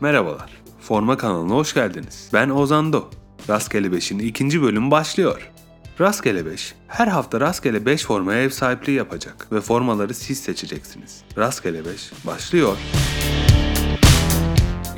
[0.00, 0.50] Merhabalar,
[0.80, 2.30] Forma kanalına hoş geldiniz.
[2.32, 3.10] Ben Ozan Do.
[3.48, 5.50] Rastgele 5'in ikinci bölümü başlıyor.
[6.00, 11.22] Rastgele 5, her hafta rastgele 5 formaya ev sahipliği yapacak ve formaları siz seçeceksiniz.
[11.38, 12.76] Rastgele 5 başlıyor.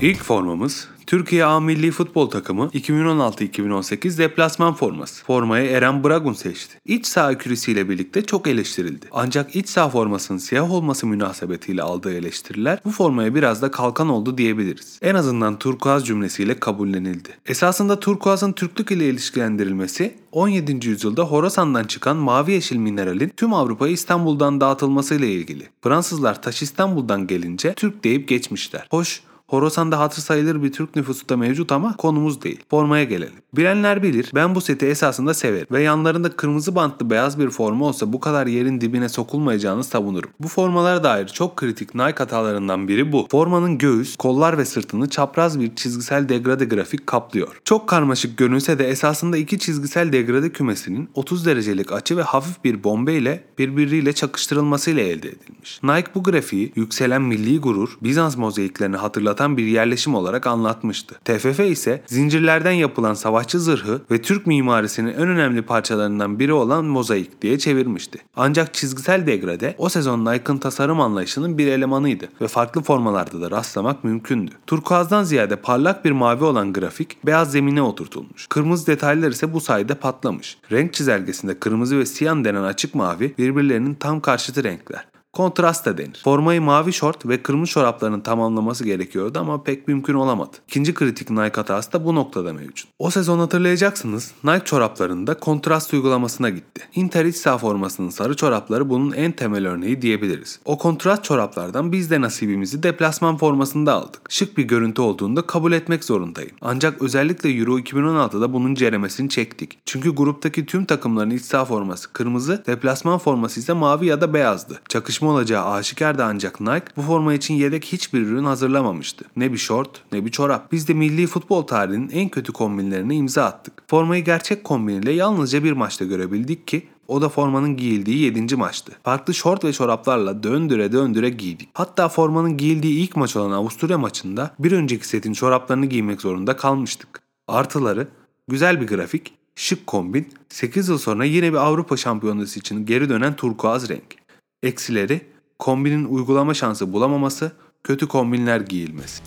[0.00, 5.24] İlk formamız Türkiye A Milli Futbol Takımı 2016-2018 deplasman forması.
[5.24, 6.78] Formayı Eren Bragun seçti.
[6.84, 9.06] İç saha küresiyle birlikte çok eleştirildi.
[9.12, 14.38] Ancak iç saha formasının siyah olması münasebetiyle aldığı eleştiriler bu formaya biraz da kalkan oldu
[14.38, 14.98] diyebiliriz.
[15.02, 17.29] En azından turkuaz cümlesiyle kabullenildi.
[17.46, 20.88] Esasında turkuazın Türklük ile ilişkilendirilmesi 17.
[20.88, 25.68] yüzyılda Horasan'dan çıkan mavi yeşil mineralin tüm Avrupa'ya İstanbul'dan dağıtılmasıyla ilgili.
[25.82, 28.87] Fransızlar taş İstanbul'dan gelince Türk deyip geçmişler.
[28.90, 32.60] Hoş Horasan'da hatır sayılır bir Türk nüfusu da mevcut ama konumuz değil.
[32.70, 33.33] Formaya gelelim.
[33.56, 38.12] Bilenler bilir ben bu seti esasında severim ve yanlarında kırmızı bantlı beyaz bir forma olsa
[38.12, 40.30] bu kadar yerin dibine sokulmayacağını savunurum.
[40.41, 43.27] Bu formalara dair çok kritik Nike hatalarından biri bu.
[43.30, 47.60] Formanın göğüs, kollar ve sırtını çapraz bir çizgisel degrade grafik kaplıyor.
[47.65, 52.85] Çok karmaşık görünse de esasında iki çizgisel degrade kümesinin 30 derecelik açı ve hafif bir
[52.85, 55.82] bombe ile birbiriyle çakıştırılmasıyla elde edilmiş.
[55.82, 61.15] Nike bu grafiği yükselen milli gurur, Bizans mozaiklerini hatırlatan bir yerleşim olarak anlatmıştı.
[61.24, 67.43] TFF ise zincirlerden yapılan savaşçı zırhı ve Türk mimarisinin en önemli parçalarından biri olan mozaik
[67.43, 68.19] diye çevirmişti.
[68.37, 74.04] Ancak çizgisel degrade o sezon Nike'ın tasarım anlayışının bir elemanıydı ve farklı formalarda da rastlamak
[74.04, 74.50] mümkündü.
[74.66, 78.47] Turkuazdan ziyade parlak bir mavi olan grafik beyaz zemine oturtulmuş.
[78.47, 80.59] Kırmızı detaylar ise bu sayede patlamış.
[80.72, 85.12] Renk çizelgesinde kırmızı ve siyan denen açık mavi birbirlerinin tam karşıtı renkler.
[85.33, 86.21] Kontrast da denir.
[86.25, 90.56] Formayı mavi şort ve kırmızı çoraplarının tamamlaması gerekiyordu ama pek mümkün olamadı.
[90.69, 92.88] İkinci kritik Nike hatası da bu noktada mevcut.
[92.99, 96.83] O sezon hatırlayacaksınız Nike çoraplarında kontrast uygulamasına gitti.
[96.94, 100.60] Inter iç saha formasının sarı çorapları bunun en temel örneği diyebiliriz.
[100.65, 104.21] O kontrast çoraplardan biz de nasibimizi deplasman formasında aldık.
[104.28, 106.53] Şık bir görüntü olduğunda kabul etmek zorundayım.
[106.60, 109.78] Ancak özellikle Euro 2016'da bunun ceremesini çektik.
[109.87, 114.81] Çünkü gruptaki tüm takımların iç saha forması kırmızı, deplasman forması ise mavi ya da beyazdı.
[114.88, 119.25] Çakışma olacağı aşikardı ancak Nike bu forma için yedek hiçbir ürün hazırlamamıştı.
[119.37, 120.72] Ne bir şort ne bir çorap.
[120.72, 123.83] Biz de milli futbol tarihinin en kötü kombinlerine imza attık.
[123.87, 128.56] Formayı gerçek kombin ile yalnızca bir maçta görebildik ki o da formanın giyildiği 7.
[128.56, 128.93] maçtı.
[129.05, 131.69] Farklı şort ve çoraplarla döndüre döndüre giydik.
[131.75, 137.22] Hatta formanın giyildiği ilk maç olan Avusturya maçında bir önceki setin çoraplarını giymek zorunda kalmıştık.
[137.49, 138.09] Artıları
[138.49, 143.37] güzel bir grafik, şık kombin, 8 yıl sonra yine bir Avrupa şampiyonası için geri dönen
[143.37, 144.22] turkuaz renk.
[144.62, 145.20] Eksileri
[145.58, 147.52] kombinin uygulama şansı bulamaması,
[147.84, 149.22] kötü kombinler giyilmesi.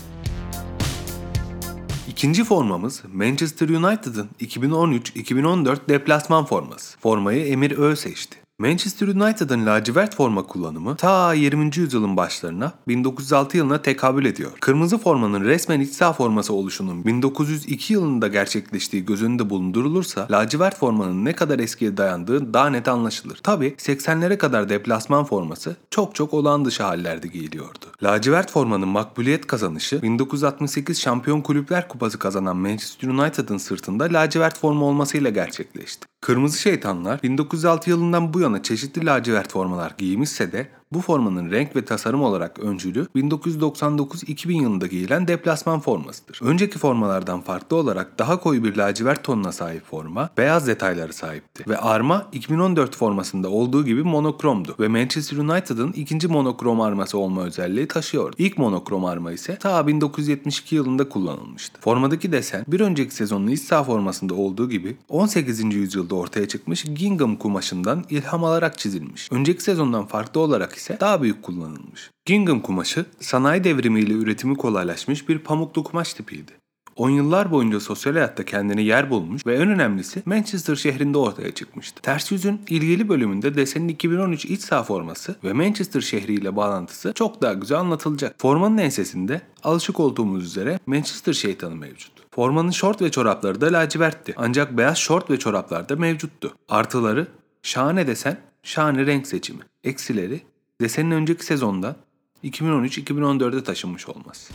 [2.10, 7.00] İkinci formamız Manchester United'ın 2013-2014 deplasman forması.
[7.00, 8.45] Formayı Emir Ö seçti.
[8.60, 11.72] Manchester United'ın lacivert forma kullanımı ta 20.
[11.76, 14.52] yüzyılın başlarına 1906 yılına tekabül ediyor.
[14.60, 21.26] Kırmızı formanın resmen iç saha forması oluşunun 1902 yılında gerçekleştiği göz önünde bulundurulursa lacivert formanın
[21.26, 23.38] ne kadar eskiye dayandığı daha net anlaşılır.
[23.44, 27.86] Tabi 80'lere kadar deplasman forması çok çok olağan dışı hallerde giyiliyordu.
[28.04, 35.30] Lacivert formanın makbuliyet kazanışı 1968 Şampiyon Kulüpler Kupası kazanan Manchester United'ın sırtında lacivert forma olmasıyla
[35.30, 36.08] gerçekleşti.
[36.26, 41.86] Kırmızı Şeytanlar 1906 yılından bu yana çeşitli lacivert formalar giymişse de bu formanın renk ve
[41.86, 46.40] tasarım olarak öncülü 1999-2000 yılında giyilen deplasman formasıdır.
[46.42, 51.78] Önceki formalardan farklı olarak daha koyu bir lacivert tonuna sahip forma, beyaz detayları sahipti ve
[51.78, 58.36] arma 2014 formasında olduğu gibi monokromdu ve Manchester United'ın ikinci monokrom arması olma özelliği taşıyordu.
[58.40, 61.82] İlk monokrom arma ise ta 1972 yılında kullanılmıştı.
[61.82, 65.64] Formadaki desen bir önceki sezonun iç saha formasında olduğu gibi 18.
[65.64, 69.32] yüzyılda ortaya çıkmış gingham kumaşından ilham alarak çizilmiş.
[69.32, 72.12] Önceki sezondan farklı olarak ise daha büyük kullanılmış.
[72.26, 76.52] Gingham kumaşı sanayi devrimiyle üretimi kolaylaşmış bir pamuklu kumaş tipiydi.
[76.96, 82.02] 10 yıllar boyunca sosyal hayatta kendini yer bulmuş ve en önemlisi Manchester şehrinde ortaya çıkmıştı.
[82.02, 87.54] Ters yüzün ilgili bölümünde desenin 2013 iç saha forması ve Manchester şehriyle bağlantısı çok daha
[87.54, 88.36] güzel anlatılacak.
[88.38, 92.12] Formanın ensesinde alışık olduğumuz üzere Manchester şeytanı mevcut.
[92.32, 94.34] Formanın şort ve çorapları da lacivertti.
[94.38, 96.56] Ancak beyaz şort ve çoraplar da mevcuttu.
[96.70, 97.28] Artıları
[97.64, 99.62] şahane desen, şahane renk seçimi.
[99.84, 100.42] Eksileri
[100.82, 101.96] desenin önceki sezonda
[102.44, 104.54] 2013-2014'e taşınmış olması.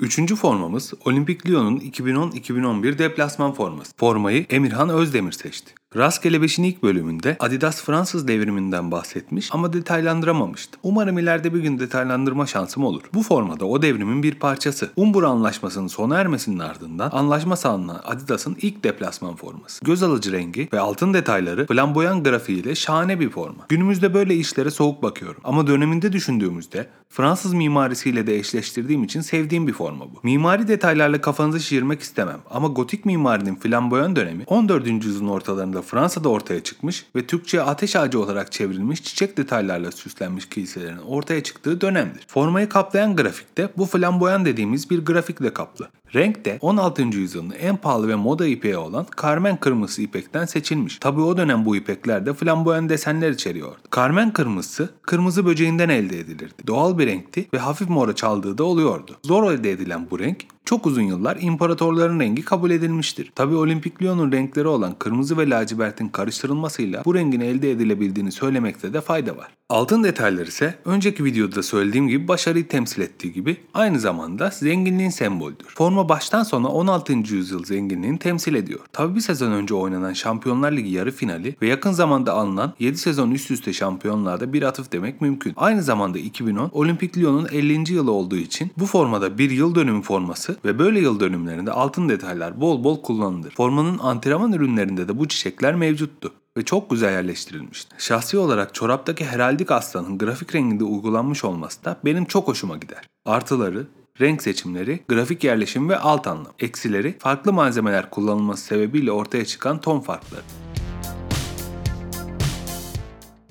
[0.00, 3.92] Üçüncü formamız Olimpik Lyon'un 2010-2011 deplasman forması.
[3.96, 5.74] Formayı Emirhan Özdemir seçti.
[5.96, 10.78] Rastgele 5'in ilk bölümünde Adidas Fransız devriminden bahsetmiş ama detaylandıramamıştı.
[10.82, 13.02] Umarım ileride bir gün detaylandırma şansım olur.
[13.14, 14.90] Bu formada o devrimin bir parçası.
[14.96, 19.84] Umbur Anlaşması'nın sona ermesinin ardından anlaşma sağlanan Adidas'ın ilk deplasman forması.
[19.84, 23.66] Göz alıcı rengi ve altın detayları flamboyan grafiğiyle şahane bir forma.
[23.68, 29.72] Günümüzde böyle işlere soğuk bakıyorum ama döneminde düşündüğümüzde Fransız mimarisiyle de eşleştirdiğim için sevdiğim bir
[29.72, 30.20] forma bu.
[30.22, 34.86] Mimari detaylarla kafanızı şişirmek istemem ama gotik mimarinin flamboyan dönemi 14.
[34.86, 40.98] yüzyılın ortalarında Fransa'da ortaya çıkmış ve Türkçe'ye ateş ağacı olarak çevrilmiş çiçek detaylarla süslenmiş kiliselerin
[40.98, 42.24] ortaya çıktığı dönemdir.
[42.28, 45.88] Formayı kaplayan grafikte bu flamboyan dediğimiz bir grafikle kaplı.
[46.14, 47.02] Renk de 16.
[47.02, 50.98] yüzyılın en pahalı ve moda ipeği olan karmen kırmızısı ipekten seçilmiş.
[50.98, 53.78] Tabi o dönem bu ipekler de flamboyan desenler içeriyordu.
[53.90, 56.66] Karmen kırmızısı kırmızı böceğinden elde edilirdi.
[56.66, 59.16] Doğal bir renkti ve hafif mora çaldığı da oluyordu.
[59.22, 63.32] Zor elde edilen bu renk çok uzun yıllar imparatorların rengi kabul edilmiştir.
[63.34, 69.00] Tabi Olimpik Lyon'un renkleri olan kırmızı ve lacivertin karıştırılmasıyla bu rengin elde edilebildiğini söylemekte de
[69.00, 69.48] fayda var.
[69.68, 75.66] Altın detayları ise önceki videoda söylediğim gibi başarıyı temsil ettiği gibi aynı zamanda zenginliğin sembolüdür.
[75.74, 77.12] Forma baştan sona 16.
[77.12, 78.80] yüzyıl zenginliğini temsil ediyor.
[78.92, 83.30] Tabi bir sezon önce oynanan Şampiyonlar Ligi yarı finali ve yakın zamanda alınan 7 sezon
[83.30, 85.52] üst üste şampiyonlarda bir atıf demek mümkün.
[85.56, 87.92] Aynı zamanda 2010 Olimpik Lyon'un 50.
[87.92, 92.60] yılı olduğu için bu formada bir yıl dönümü forması ve böyle yıl dönümlerinde altın detaylar
[92.60, 93.50] bol bol kullanılır.
[93.50, 97.94] Formanın antrenman ürünlerinde de bu çiçekler mevcuttu ve çok güzel yerleştirilmişti.
[97.98, 103.06] Şahsi olarak çoraptaki heraldik aslanın grafik renginde uygulanmış olması da benim çok hoşuma gider.
[103.24, 103.86] Artıları,
[104.20, 106.52] renk seçimleri, grafik yerleşim ve alt anlam.
[106.58, 110.42] Eksileri, farklı malzemeler kullanılması sebebiyle ortaya çıkan ton farkları.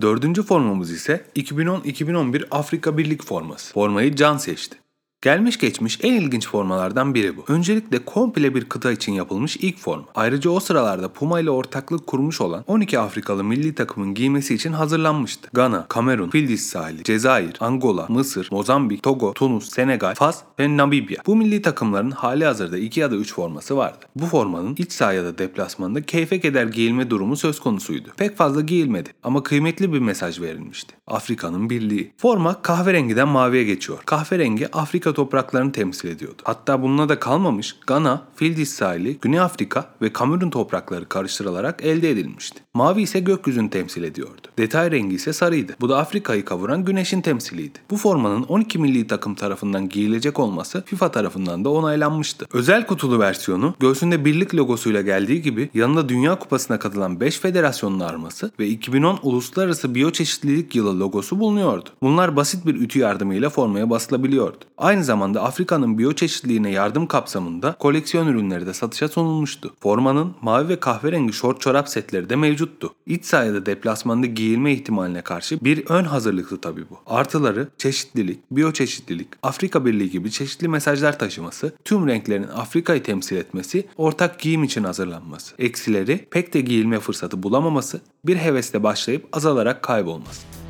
[0.01, 3.73] Dördüncü formamız ise 2010-2011 Afrika Birlik forması.
[3.73, 4.77] Formayı Can seçti.
[5.21, 7.45] Gelmiş geçmiş en ilginç formalardan biri bu.
[7.47, 10.06] Öncelikle komple bir kıta için yapılmış ilk forma.
[10.15, 15.50] Ayrıca o sıralarda Puma ile ortaklık kurmuş olan 12 Afrikalı milli takımın giymesi için hazırlanmıştı.
[15.53, 21.21] Gana, Kamerun, Fildis sahili, Cezayir, Angola, Mısır, Mozambik, Togo, Tunus, Senegal, Fas ve Namibya.
[21.25, 24.06] Bu milli takımların hali hazırda 2 ya da 3 forması vardı.
[24.15, 28.09] Bu formanın iç saha ya da deplasmanda keyfe keder giyilme durumu söz konusuydu.
[28.17, 30.95] Pek fazla giyilmedi ama kıymetli bir mesaj verilmişti.
[31.07, 32.13] Afrika'nın birliği.
[32.17, 34.00] Forma kahverengiden maviye geçiyor.
[34.06, 36.41] Kahverengi Afrika Afrika topraklarını temsil ediyordu.
[36.43, 42.61] Hatta bununla da kalmamış Gana, Fildis sahili, Güney Afrika ve Kamerun toprakları karıştırılarak elde edilmişti.
[42.73, 44.47] Mavi ise gökyüzünü temsil ediyordu.
[44.57, 45.75] Detay rengi ise sarıydı.
[45.81, 47.79] Bu da Afrika'yı kavuran güneşin temsiliydi.
[47.89, 52.47] Bu formanın 12 milli takım tarafından giyilecek olması FIFA tarafından da onaylanmıştı.
[52.53, 58.51] Özel kutulu versiyonu göğsünde birlik logosuyla geldiği gibi yanında Dünya Kupası'na katılan 5 federasyonun arması
[58.59, 61.89] ve 2010 Uluslararası Biyoçeşitlilik Yılı logosu bulunuyordu.
[62.01, 64.57] Bunlar basit bir ütü yardımıyla formaya basılabiliyordu.
[64.77, 69.74] Aynı Aynı zamanda Afrika'nın biyoçeşitliliğine yardım kapsamında koleksiyon ürünleri de satışa sunulmuştu.
[69.80, 72.94] Formanın mavi ve kahverengi şort çorap setleri de mevcuttu.
[73.06, 77.00] İç sahada deplasmanda giyilme ihtimaline karşı bir ön hazırlıktı tabii bu.
[77.07, 84.39] Artıları çeşitlilik, biyoçeşitlilik, Afrika Birliği gibi çeşitli mesajlar taşıması, tüm renklerin Afrika'yı temsil etmesi, ortak
[84.39, 85.56] giyim için hazırlanması.
[85.59, 90.60] Eksileri pek de giyilme fırsatı bulamaması, bir hevesle başlayıp azalarak kaybolması.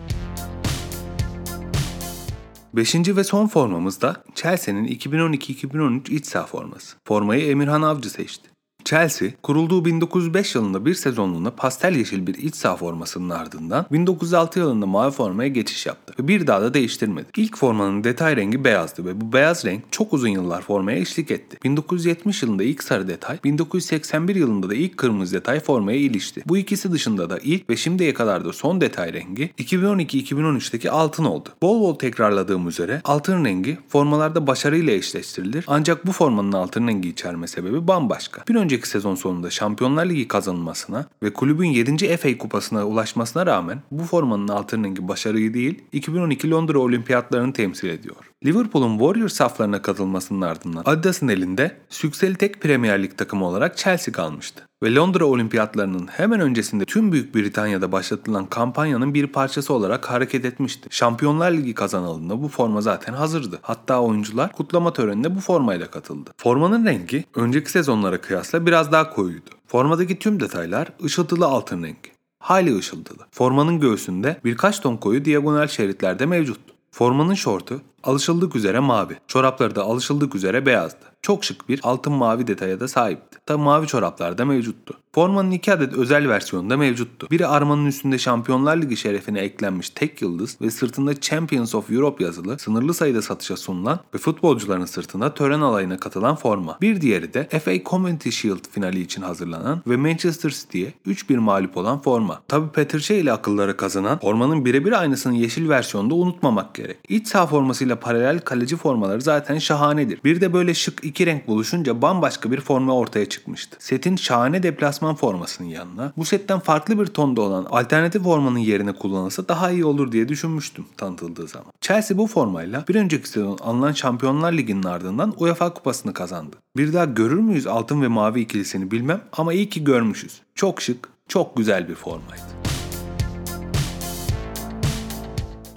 [2.73, 6.97] Beşinci ve son formamız da Chelsea'nin 2012-2013 iç saha forması.
[7.05, 8.50] Formayı Emirhan Avcı seçti.
[8.85, 14.85] Chelsea, kurulduğu 1905 yılında bir sezonluğuna pastel yeşil bir iç saha formasının ardından 1906 yılında
[14.85, 17.27] mavi formaya geçiş yaptı ve bir daha da değiştirmedi.
[17.37, 21.57] İlk formanın detay rengi beyazdı ve bu beyaz renk çok uzun yıllar formaya eşlik etti.
[21.63, 26.41] 1970 yılında ilk sarı detay, 1981 yılında da ilk kırmızı detay formaya ilişti.
[26.45, 31.49] Bu ikisi dışında da ilk ve şimdiye kadar da son detay rengi 2012-2013'teki altın oldu.
[31.61, 37.47] Bol bol tekrarladığım üzere altın rengi formalarda başarıyla eşleştirilir ancak bu formanın altın rengi içerme
[37.47, 38.43] sebebi bambaşka.
[38.47, 42.17] Bir önce önceki sezon sonunda Şampiyonlar Ligi kazanılmasına ve kulübün 7.
[42.17, 44.47] FA kupasına ulaşmasına rağmen bu formanın
[44.83, 48.30] rengi başarıyı değil 2012 Londra olimpiyatlarını temsil ediyor.
[48.45, 54.67] Liverpool'un Warriors saflarına katılmasının ardından Adidas'ın elinde sükseli tek Premier Lig takımı olarak Chelsea kalmıştı.
[54.83, 60.87] Ve Londra olimpiyatlarının hemen öncesinde tüm Büyük Britanya'da başlatılan kampanyanın bir parçası olarak hareket etmişti.
[60.91, 63.59] Şampiyonlar Ligi kazanıldığında bu forma zaten hazırdı.
[63.61, 66.29] Hatta oyuncular kutlama törenine bu formayla katıldı.
[66.37, 69.49] Formanın rengi önceki sezonlara kıyasla biraz daha koyuydu.
[69.67, 72.11] Formadaki tüm detaylar ışıltılı altın rengi.
[72.39, 73.23] Hayli ışıltılı.
[73.31, 76.59] Formanın göğsünde birkaç ton koyu diagonal şeritlerde mevcut.
[76.91, 79.17] Formanın şortu Alışıldık üzere mavi.
[79.27, 81.11] Çorapları da alışıldık üzere beyazdı.
[81.21, 83.39] Çok şık bir altın mavi detaya da sahipti.
[83.45, 84.97] Tabi mavi çoraplar da mevcuttu.
[85.15, 87.27] Formanın iki adet özel versiyonu da mevcuttu.
[87.31, 92.59] Biri armanın üstünde Şampiyonlar Ligi şerefine eklenmiş tek yıldız ve sırtında Champions of Europe yazılı
[92.59, 96.77] sınırlı sayıda satışa sunulan ve futbolcuların sırtında tören alayına katılan forma.
[96.81, 102.01] Bir diğeri de FA Community Shield finali için hazırlanan ve Manchester City'ye 3-1 mağlup olan
[102.01, 102.41] forma.
[102.47, 106.97] Tabi Peter ile akılları kazanan formanın birebir aynısının yeşil versiyonunda unutmamak gerek.
[107.09, 110.23] İç saha formasıyla paralel kaleci formaları zaten şahanedir.
[110.23, 113.77] Bir de böyle şık iki renk buluşunca bambaşka bir forma ortaya çıkmıştı.
[113.79, 119.47] Setin şahane deplasman formasının yanına bu setten farklı bir tonda olan alternatif formanın yerine kullanılsa
[119.47, 121.71] daha iyi olur diye düşünmüştüm tanıtıldığı zaman.
[121.81, 126.55] Chelsea bu formayla bir önceki sezon alınan Şampiyonlar Ligi'nin ardından UEFA Kupası'nı kazandı.
[126.77, 130.41] Bir daha görür müyüz altın ve mavi ikilisini bilmem ama iyi ki görmüşüz.
[130.55, 132.70] Çok şık, çok güzel bir formaydı.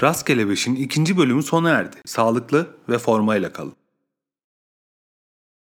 [0.05, 1.97] Rastgele 5'in ikinci bölümü sona erdi.
[2.07, 3.73] Sağlıklı ve formayla kalın.